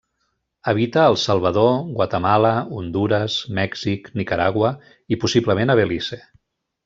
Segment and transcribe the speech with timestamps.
[0.69, 1.69] Habita al Salvador,
[1.99, 4.71] Guatemala, Hondures, Mèxic, Nicaragua
[5.17, 6.19] i possiblement a Belize.